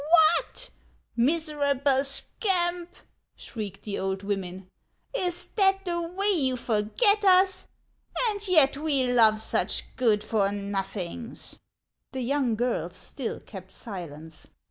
"What, 0.35 0.71
miserable 1.15 2.03
scamp!" 2.03 2.95
shrieked 3.35 3.83
the 3.83 3.99
old 3.99 4.23
women;" 4.23 4.67
is 5.13 5.49
that 5.57 5.85
the 5.85 6.01
way 6.01 6.31
you 6.31 6.57
forget 6.57 7.23
us? 7.23 7.67
And 8.31 8.47
yet 8.47 8.77
we 8.77 9.03
love 9.05 9.39
such 9.39 9.95
good 9.97 10.23
for 10.23 10.51
nothings!" 10.51 11.59
The 12.13 12.21
young 12.21 12.55
girls 12.55 12.95
still 12.95 13.41
kept 13.41 13.69
silence. 13.69 14.47